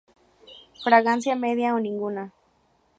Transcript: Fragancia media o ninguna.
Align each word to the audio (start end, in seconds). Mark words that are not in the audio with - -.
Fragancia 0.83 1.35
media 1.35 1.75
o 1.75 1.79
ninguna. 1.79 2.23